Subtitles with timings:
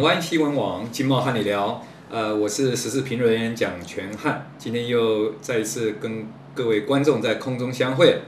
[0.00, 8.22] 港湾新闻网经贸瀚你聊，呃，我是时事评论员蒋全汉，今天又再一次跟各位观众在空中相会。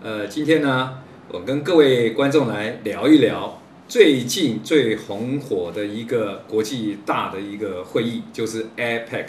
[0.00, 9.26] 呃，今天呢，我跟各位观众来聊一聊最近最红火的一个国际大的一个会议，就是 APEC。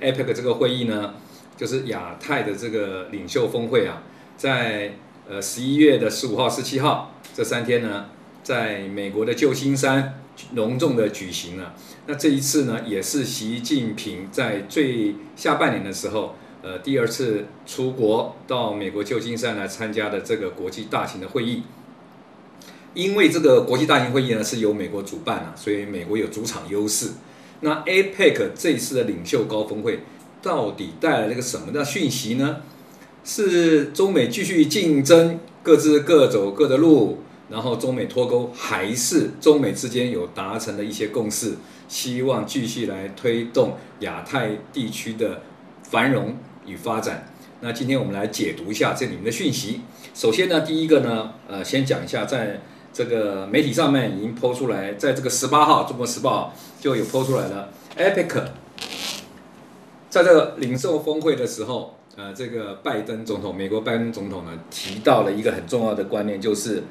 [0.00, 1.14] APEC 这个会议呢，
[1.56, 4.04] 就是亚太的这个领袖峰会啊，
[4.36, 4.92] 在
[5.28, 8.06] 呃十一月的十五号、十七号这三天呢，
[8.44, 10.14] 在美国的旧金山。
[10.54, 11.74] 隆重的举行了。
[12.06, 21.62] 那这一次呢，也是习近平在最下半年的时候，呃，第二次出国到美国旧金山来参加的这个国际大型的会议。
[22.92, 27.10] 因为这个国际大型会议呢是由美国主办啊，所以美国有主场优势。
[27.60, 30.00] 那 APEC 这一次的领袖高峰会
[30.42, 32.62] 到底带来了个什么的讯息呢？
[33.22, 37.18] 是中美继续竞争，各自各走各的路。
[37.50, 41.56] 然后中美脱钩，还是中美之间有达成了一些共识，
[41.88, 45.42] 希望继续来推动亚太地区的
[45.82, 47.26] 繁荣与发展。
[47.60, 49.80] 那今天我们来解读一下这里面的讯息。
[50.14, 52.60] 首先呢，第一个呢，呃，先讲一下，在
[52.92, 57.72] 这个媒体上面已经 po 出来，在这个十八号《中国时报》就有 po 出来了。
[57.98, 58.44] ，Epic
[60.08, 66.82] 在这个领袖峰会的时候，呃，这个拜登总统，美国拜登总统呢，提到了一个很重要的观念，就是。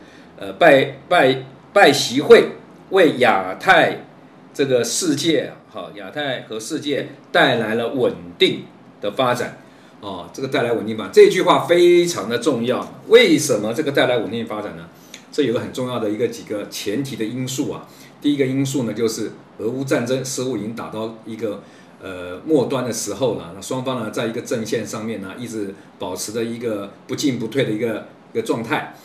[0.42, 2.52] 呃，拜拜拜习会
[2.92, 4.06] 为亚太
[4.54, 8.64] 这个世界，好，亚太和世界带来了稳定
[9.02, 9.58] 的发展，
[10.00, 13.02] 哦，这个带来稳定发展，这句话非常的重要。
[13.10, 14.88] 为什么这个带来稳定发展呢？
[15.30, 17.86] 这有个很重要的一个几个前提的因素啊。
[18.22, 21.62] 第一个因素呢，就是俄乌战争似乎已经打到一个
[22.02, 28.96] 呃末端的时候了，那双方呢，在一个阵线上面呢，一直保持着一个不进不退的一个一个状态。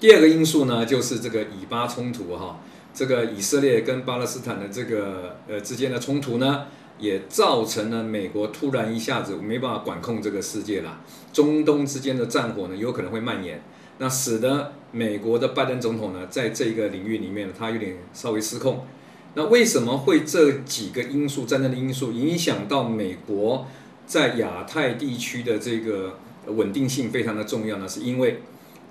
[0.00, 2.60] 第二个因素呢，就是这个以巴冲突哈，
[2.92, 6.66] 这个以色列跟巴勒斯坦的这个呃之间的冲突呢，
[6.98, 11.00] 也造成了美国突然一下子没办法管控这个世界了，
[11.32, 13.62] 中东之间的战火呢有可能会蔓延，
[13.98, 18.84] 那使得美国的拜登总统呢在这个领域里面呢他有点稍微失控，
[19.34, 23.66] 那为什么会这几个因素战争的因素影响到美国
[24.06, 27.88] 在亚太地区的这个稳定性非常的重要呢？
[27.88, 28.42] 是因为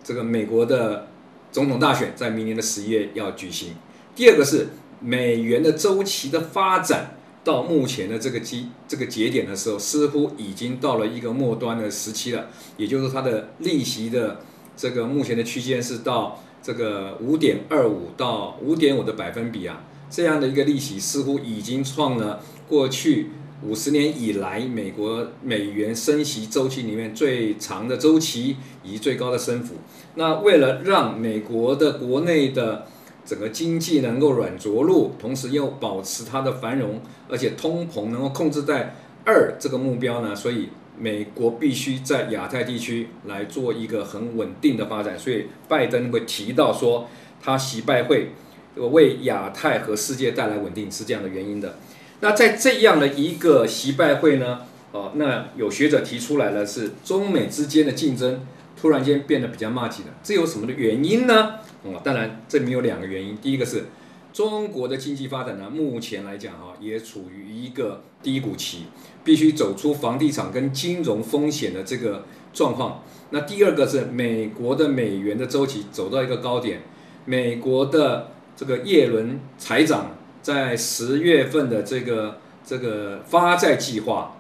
[0.03, 1.07] 这个美国的
[1.51, 3.75] 总统大选在明年的十一月要举行。
[4.15, 4.67] 第二个是
[4.99, 12.47] 美元的周期的发展，到目前的这个基这个节点的时候，似乎已经到了一个末端的时期了。
[12.77, 14.41] 也就是，它的利息的
[14.75, 19.83] 这个目前的区间是到这个五点二五到五点五的百分比啊，
[20.13, 23.31] 这样的一个利息似乎已经创了过去。
[23.66, 29.75] 五十年以来，美国美元升息周期里面最长的周期以及最高的升幅。
[30.16, 32.85] 那为了让美国的国内的
[33.25, 37.00] 整个经济能够软着陆，同时又保持它的繁荣，
[37.30, 40.68] 而且通膨能够控制在二这个目标呢，所以
[41.00, 45.18] 美国必须在亚太地区来做一个很稳定的发展。
[45.18, 47.07] 所以拜登会提到说，
[47.41, 48.31] 他习拜会
[48.75, 51.75] 为亚太和世界带来稳定，是这样的原因的。
[52.22, 54.61] 那在这样的一个习拜会呢，
[54.91, 58.45] 哦，那有学者提出来了，是中美之间的竞争
[58.79, 61.56] 突然间变得比较密集了，这有什么的原因呢？
[61.83, 63.85] 哦，当然这里面有两个原因，第一个是
[64.31, 68.85] 中国的经济发展呢，目前来讲哈，也处于一个低谷期，
[69.23, 73.03] 必须走出房地产跟金融风险的这个状况。
[73.31, 76.81] 那第二个是美国的美元的周期走到一个高点，
[77.25, 80.11] 美国的这个叶伦财长。
[80.41, 84.35] 在十月份的这个这个发债计划，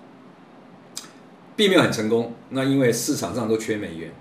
[1.55, 2.33] 并没有很成功。
[2.49, 4.11] 那因为市场上都缺美元，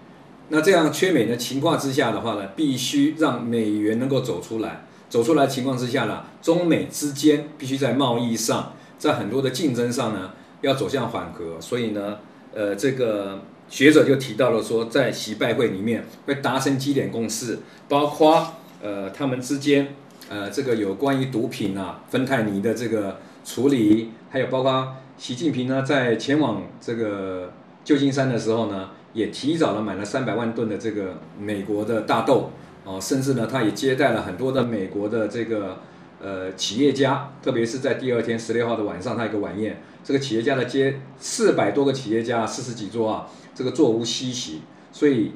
[0.50, 4.84] 那这样缺美的情况之下的话呢，必须让美元能够走出来。
[5.10, 10.30] 走出来情况之下呢，中美之间必须在贸易上，在很多的竞争上呢，
[10.60, 11.60] 要走向缓和。
[11.60, 12.19] 所以呢，
[12.54, 19.95] 呃，这个学者就提到了说，在习拜会里面会达成基点共识，包括呃他们之间。
[20.31, 27.53] 呃，这个有关于毒品啊，芬太尼的这个处理，还有包括习近平呢，在前往这个
[27.84, 32.51] 旧金山的时候呢，也提早了买了三百万吨的这个美国的大豆
[32.84, 35.81] 哦，甚至呢，他也接待了很多的美国的这个
[36.23, 44.63] 呃企业家，特别是在第二天十六号的晚上，他一个晚宴，这个企业家的接四百多个企业家，四十几桌啊，这个座无虚席，
[44.93, 45.33] 所以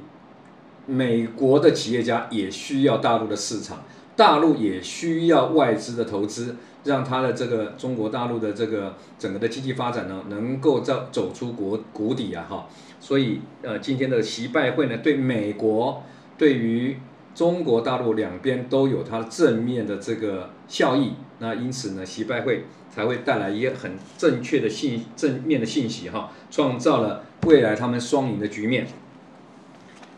[0.86, 3.84] 美国的企业家也需要大陆的市场。
[4.16, 12.66] 大陆也需要外资的投资，让它的这个中国大陆的这个整个的经济发展呢，能够走走出国谷底啊哈。
[12.98, 16.02] 所以呃，今天的习拜会呢，对美国
[16.38, 16.96] 对于
[17.34, 28.86] 中国大陆两边都有它正面的这个效益，那因此呢，习拜会才会带来一个很正确的信正面的信息哈，创造了未来他们双赢的局面。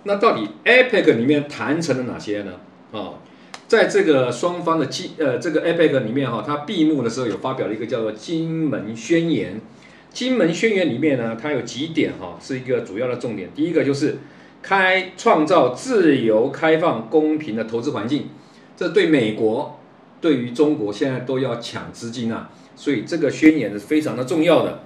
[0.08, 2.52] 那到底 APEC 里面谈成了哪些呢？
[2.90, 3.20] 啊，
[3.69, 9.56] 在这个双方的金呃这个 APEC 里面哈，它闭幕的时候有发表了一个叫做《金门宣言》。
[10.10, 13.50] 金门宣言里面呢，它有几点哈，是一个主要的重点。
[13.55, 14.16] 第一个就是。
[14.60, 18.28] 开创造自由、开放、公平的投资环境，
[18.76, 19.78] 这对美国、
[20.20, 24.81] 对于中国现在都要抢资金啊，所以这个宣言是非常的重要的。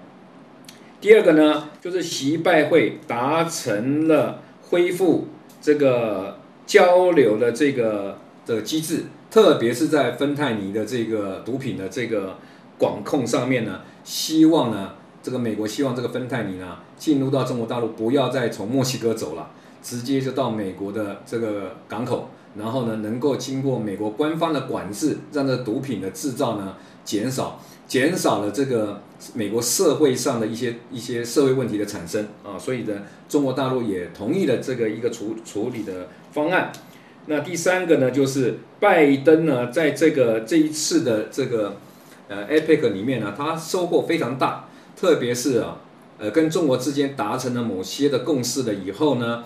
[1.01, 4.43] 第二个呢，就是习拜会达成了
[4.73, 5.27] 恢复
[5.61, 8.17] 这个交流的这个
[8.47, 12.39] 的机制，特别是在芬太尼的这个毒品的这个
[12.79, 19.51] 管控上面呢，希望呢，这个美国希望这个芬太尼呢进入到中国大陆，不要再从墨西哥走了。
[19.83, 29.03] 直接就到美国的这个港口，然后呢，能够经过美国官方的管制，让这毒品的制造呢减少，减少了这个
[29.35, 36.71] 美国社会上的一些一些社会问题的产生啊，所以呢，中国大陆也同意了这个一个处处理的方案。
[37.27, 41.77] 那第三个呢，就是拜登呢，在这个这一次的这个
[42.29, 45.79] 呃 APEC 里面呢，他收获非常大，特别是啊，
[46.19, 49.43] 呃，跟中国之间达成了某些的共识了以后呢。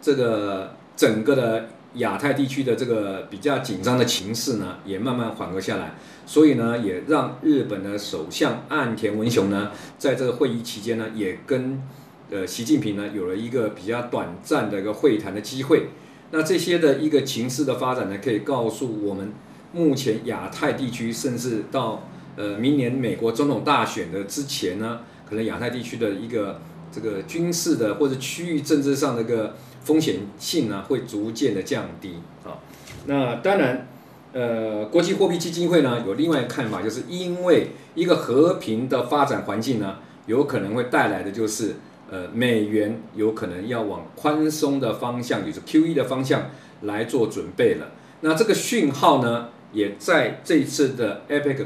[0.00, 5.94] 这个整个的亚太地区的这个比较紧张的情势呢，也慢慢缓和下来，
[6.26, 11.82] 所以呢，也让日本的首相岸田文雄呢，在这个会议期间呢，也跟
[12.30, 15.88] 呃习近平呢有了一个比较短暂的一个会谈的机会。
[16.30, 19.32] 那这些的一个情势的发展呢，可以告诉我们，
[19.72, 22.06] 目前亚太地区，甚至到
[22.36, 26.60] 呃明年美国总统大选的之前呢，可能亚太地区的一个
[26.92, 29.56] 这个军事的或者区域政治上的一个。
[29.88, 32.60] 风险性呢会逐渐的降低啊，
[33.06, 33.88] 那当然，
[34.34, 39.96] 呃，国际货币基金会呢有另外一个看法，就是因为一个和平的发展环境呢，
[40.26, 41.76] 有可能会带来的就是
[42.10, 46.50] 呃美元有可能要往宽松的方向，也就是 QE 的方向
[46.82, 47.92] 来做准备了。
[48.20, 51.64] 那这个讯号呢，也在这一次的 APEC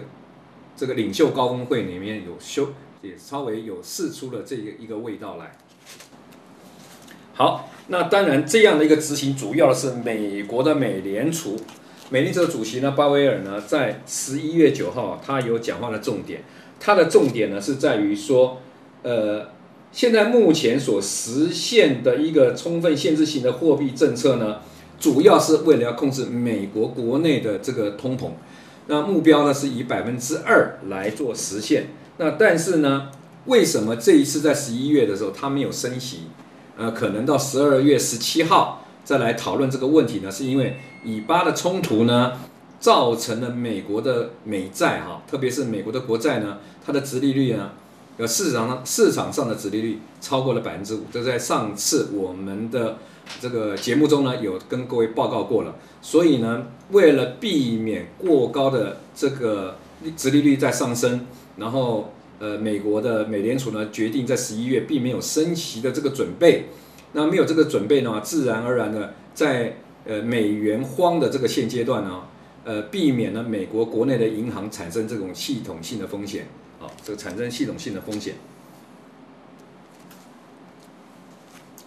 [0.77, 2.69] 这个领袖高峰会里面有修，
[3.03, 5.59] 也稍微有试出了这个一个味道来。
[7.35, 7.69] 好。
[7.89, 11.57] 那当然，这样的一个执行，主要的是美国的美联储，
[12.11, 16.43] 美联储主席呢，鲍威尔呢，在十一月九号，他有讲话的重点，
[16.79, 18.59] 他的重点呢是在于说，
[19.03, 19.49] 呃，
[19.91, 24.61] 现在目前所实现的一个充分限制性的货币政策呢，
[25.01, 28.31] 主要是为了要控制美国国内的这个通膨，
[28.87, 31.89] 那目标呢是以百分之二来做实现，
[32.19, 33.09] 那但是呢，
[33.47, 36.21] 为什么这一次在十一月的时候，他没有升息？
[36.83, 42.33] 呃，可能到十二月十七号再来讨论这个问题呢，是因为以巴的冲突呢，
[42.81, 47.71] 造成了美国的美债哈，特别是美国的国债呢，它的殖利率呢，
[48.17, 52.97] 呃，市场上市场上的殖利率超过了百分之五，这在上次我们的
[53.41, 55.77] 这个节目中呢，有跟各位报告过了。
[56.01, 59.77] 所以呢，为了避免过高的这个
[60.17, 62.13] 殖利率在上升，然后。
[62.43, 66.65] 呃，美国的美联储呢，决定在十一月并没有升息的这个准备，
[67.13, 72.23] 那没有这个准备呢，自然而然的在呃美元荒的这个现阶段呢，
[72.65, 76.49] 呃，避免了美国国内的银行产生这种系统性的风险，
[76.81, 78.35] 啊，这个产生系统性的风险。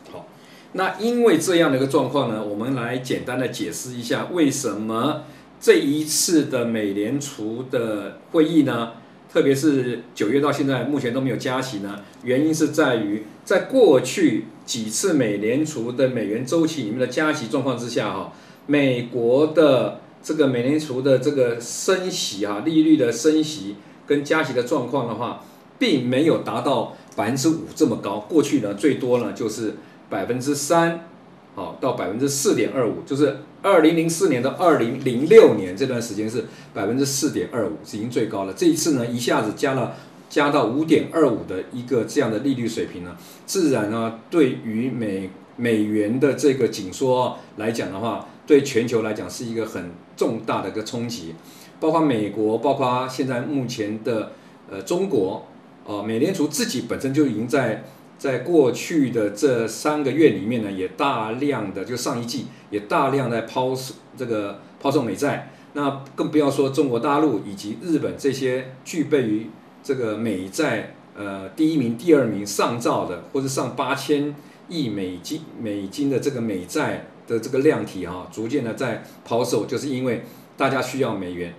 [0.09, 0.27] 好，
[0.71, 5.23] 那因为这样的一个状况呢，我们来简单的解释一下为什么
[5.59, 8.93] 这一次的美联储的会议呢？
[9.35, 11.99] 特别是九月到现在，目前都没有加息呢。
[12.23, 18.31] 原因是在于，在过去几次美联储的美元周期里面的加息状况之下，哈，
[18.65, 23.75] 美国的这个美联储的这个升息啊，利率的升息
[24.07, 25.43] 跟加息的状况的话，
[25.77, 28.19] 并没有达到百分之五这么高。
[28.29, 29.73] 过去呢，最多呢就是
[30.09, 31.09] 百分之三，
[31.55, 33.37] 好到百分之四点二五，就是。
[33.65, 38.53] 二零零四年到二零零六年这段时间是百分之四点二五，已经最高了。
[38.53, 39.95] 这一次呢，一下子加了，
[40.29, 51.33] 加到五点二五的一个这样的利率水平呢，自然呢，对于美美元的这个紧缩来讲的话，对全球来讲是一个很重大的一个冲击。
[51.79, 54.33] 包括美国，包括现在目前的
[54.69, 55.47] 呃中国，
[55.87, 57.83] 呃，美联储自己本身就已经在。
[58.25, 69.45] 在过去的这三个月里面呢，也大量的就上一季也大量的抛售这个抛售美债，那更不要说中国大陆以及日本这些具备于
[69.83, 74.33] 这个美债呃第一名、第二名上兆的，或者上八千
[74.69, 80.23] 亿美金美金的这个美债的这个量体哈，逐渐的在抛售，就是因为
[80.57, 81.53] 大家需要美元，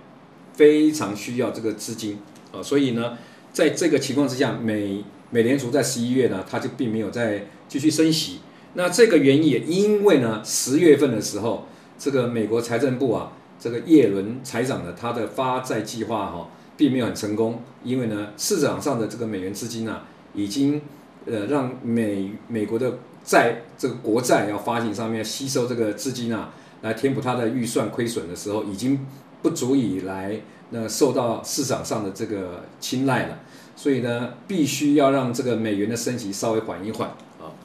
[0.51, 2.19] 非常需要这个资金。
[2.51, 3.17] 啊，所以呢，
[3.53, 8.39] 在这个情况之下，美美联储在十一月呢，它就并没有再继续升息。
[8.73, 11.65] 那这个原因也因为呢，十月份的时候，
[11.97, 20.81] 这个美国财政部啊，这个叶伦财长的他的发债计划哈，并没有很成功，因为呢，市场上的这个美元资金啊，已经
[21.25, 26.53] 呃让美美国的债这个国债要发行上面吸收这个资金啊，
[26.83, 29.05] 来填补它的预算亏损的时候，已经
[29.47, 33.39] 不足以来那受到市场上的这个青睐了，
[33.77, 37.55] 所以呢，必须要让这个美元的升息稍微缓一缓啊。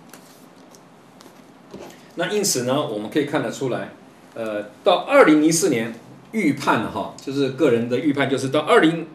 [2.15, 3.95] 那因此呢，我们可以看得出来，
[4.35, 5.93] 呃，到二零一四年
[6.31, 9.09] 预判哈，就是个人的预判，就是到二零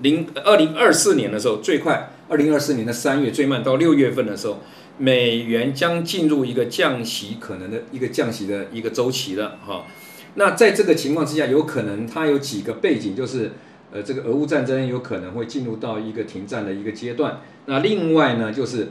[0.00, 4.58] 零二零二四年的时候，最快二零二四年的三月，最慢到六月份的时候。
[4.96, 9.86] 美元将进入一个降息可能的一个降息的一个周期了哈，
[10.34, 13.52] 那在这个情况之下，有可能它有几个背景，就是
[13.92, 17.40] 呃这个俄乌战争有可能会进入到一个停战的一个阶段。
[17.66, 18.88] 那另外呢，就是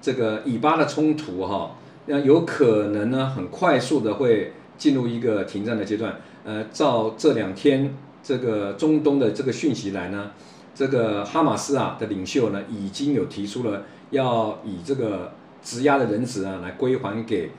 [0.00, 1.76] 这个以巴的冲突哈，
[2.06, 6.20] 那有可能呢很快速的会进入一个停战的阶段。
[6.44, 10.32] 呃，照这两天这个中东的这个讯息来呢，
[10.74, 13.84] 这个哈马斯啊的领袖呢已经有提出了。
[14.10, 17.50] 要以这个质押的人质啊，来归还给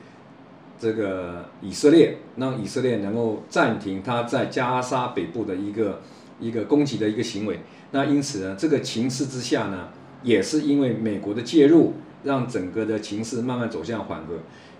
[0.78, 6.00] 这个以色列，让以色列能够暂停他在加沙北部的一个
[6.38, 7.60] 一个攻击的一个行为。
[7.92, 9.88] 那因此呢，这个情势之下呢，
[10.22, 14.34] 也是因为美国的介入，让整个的情势慢慢走向缓和。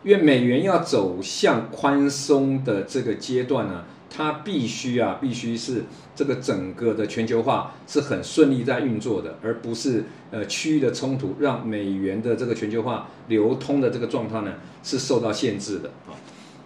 [0.05, 3.85] 因为美元要走向宽松的这个阶段呢。
[4.17, 16.17] 它必须啊，必须是这个整个的全球化是很顺利在运作的，而不是呃区域的冲突让美元的这个全球化流通的这个状态呢是受到限制的啊。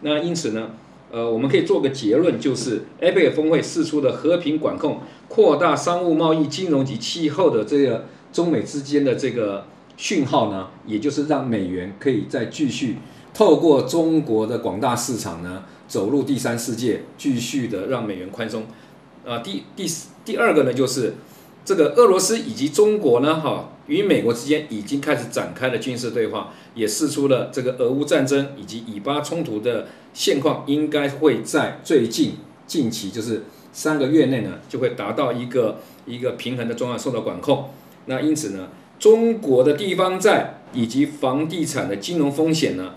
[0.03, 0.71] 那因此呢，
[1.11, 9.65] 呃，我们可以做个结论，就是 APEC 峰会释出的和平管控、扩大商务贸易、金融及气候的这个中美之间的这个
[9.97, 12.99] 讯号呢，也就是让美元可以再继续
[13.35, 15.65] 透过中国的广大市场呢。
[15.91, 18.65] 走入第三世界，继续的让美元宽松，
[19.27, 19.85] 啊，第第
[20.25, 21.15] 第二个呢，就是
[21.65, 32.35] 这个俄罗斯以及中国呢，哈，与美国之间已经开始展开了军事对话，也试出了这个俄乌战争以及以巴冲突的现况，应该会在最近
[32.69, 33.43] 近期，就是
[33.73, 37.69] 三个月内呢，就会达到一个一个平衡的状态，受到管控。
[38.07, 38.69] 那因此呢，
[39.01, 42.95] 中国的地方债以及房地产的金融风险呢，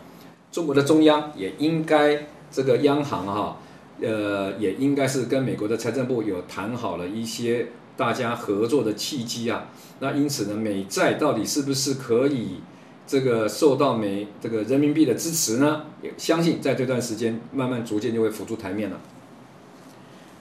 [0.51, 2.27] 中国的中央也应该。
[2.53, 3.57] 这个央行哈，
[3.99, 9.65] 呃，也应该是跟美国的财政部有谈好了一些大家合作的契机啊。
[9.99, 12.61] 那因此呢，美债到底是不是可以
[13.07, 15.87] 这个受到美这个人民币的支持呢？
[16.03, 18.99] 也相信在这段时间慢慢逐渐就会浮出台面了。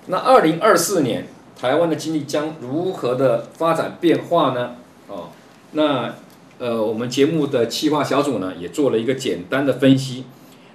[0.09, 1.28] 那二零二四年
[1.59, 4.76] 台湾的经济将如何的发展变化呢？
[5.09, 5.31] 哦，
[5.73, 6.14] 那
[6.59, 10.25] 呃，我们节目的企划小组呢也做了一个简单的分析。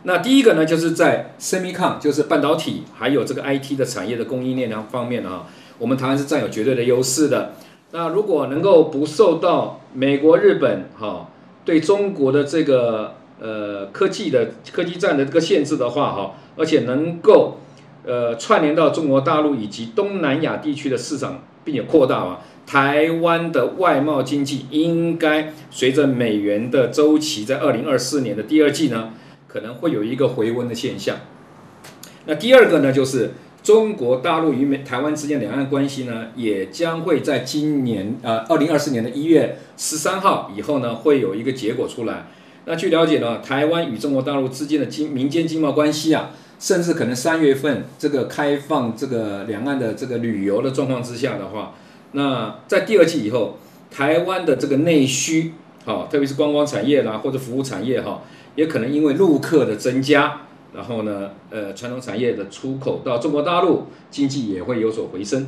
[0.08, 5.46] 那第一个呢，就是在 semicon，就是半导体，还有这个 IT 的产业的供应链两方面啊，
[5.78, 7.56] 我们台湾是占有绝对的优势的。
[7.92, 11.30] 那如果能够不受到美国、日本哈
[11.66, 17.58] 对中国的这个呃科技的科技战的这个限制的话哈，而且能够
[18.06, 29.12] 呃串联到中国大陆以及东南亚地区的市场，并且扩大啊，台湾的外贸经济应该随着美元的周期，在二零二四年的第二季呢。
[29.48, 31.18] 可能会有一个回温的现象。
[32.26, 33.32] 那第二个呢，就是
[33.64, 42.28] 中国大陆与美台湾之间两岸关系呢，也将会在今年呃二零二四年的一月十三号以后呢，会有一个结果出来。
[42.66, 51.76] 那据了解呢，台湾与中国大陆之间的经民间经贸关系啊，甚至可能三月份这个开放这个两岸的这个旅游的状况之下的话，
[52.12, 53.58] 那在第二季以后，
[53.90, 55.54] 台湾的这个内需，
[55.86, 58.22] 好，特别是观光产业啦或者服务产业哈。
[58.58, 60.42] 也可能因为陆客的增加，
[60.74, 65.48] 然后呢，呃，传统产业的出口到中国大陆，经济也会有所回升。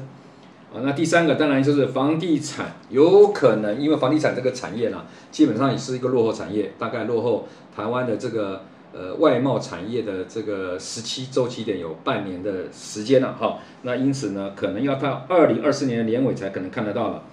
[0.71, 8.61] 啊，那第三个当然就是房地产，有可能因为房地产这个产业呢，基本上也是一个落后产业，大概落后台湾的这个
[8.93, 13.57] 呃外贸产业的这个时期周期点有半年的时间了哈。
[13.81, 17.23] 那因此呢，可能要到二零二四年的年尾才可能看得到了。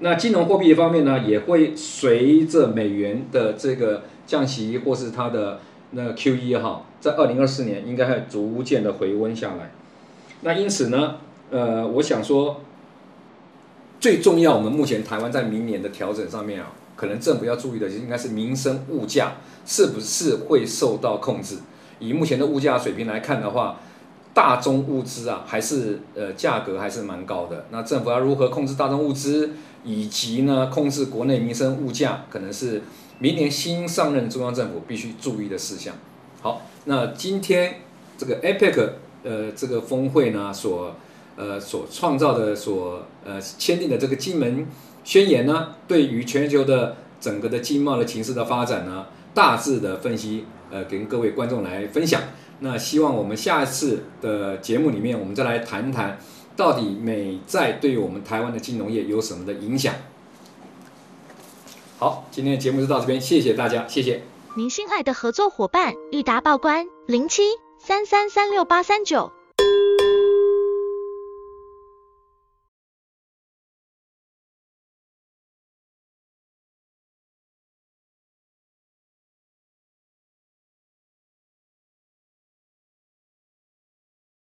[0.00, 4.02] 那金融货币方面呢，也会随着美元的这个。
[4.26, 9.70] 降息或是它的那个 QE 哈，在二零二四年应该会逐渐的回温下来。
[10.42, 11.16] 那因此呢，
[11.50, 12.60] 呃，我想说，
[14.00, 21.58] 最重要，我们目前台湾在明年的调整上面啊，可能政府要注意的，应该是民生物价是不是会受到控制。
[22.00, 23.80] 以目前的物价水平来看的话，
[24.34, 27.66] 大宗物资啊还是呃价格还是蛮高的。
[27.70, 29.52] 那政府要如何控制大宗物资，
[29.84, 32.82] 以及呢控制国内民生物价，可能是
[33.18, 35.94] 明年新上任中央政府必须注意的事项。
[36.42, 37.80] 好，那今天
[38.18, 38.88] 这个 APEC
[39.22, 40.94] 呃这个峰会呢所
[41.36, 44.66] 呃所创造的所呃签订的这个金门
[45.04, 52.20] 宣言呢，对于全球的整个的经贸的情势的发展呢，大致的分析，呃，跟各位观众来分享。
[52.60, 56.18] 那希望我们下一次的节目里面，我们再来谈谈，
[56.56, 59.94] 到底美债对于我们台湾的金融业有什么的影响。
[61.98, 64.22] 好，今天的节目就到这边，谢谢大家，谢谢。
[64.56, 67.42] 您心爱的合作伙伴，裕达报关零七
[67.78, 69.32] 三三三六八三九。